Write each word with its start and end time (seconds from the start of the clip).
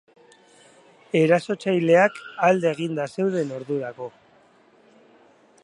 Erasotzaileak 1.19 2.17
alde 2.47 2.71
eginda 2.77 3.05
zeuden 3.17 3.53
ordurako. 3.59 4.09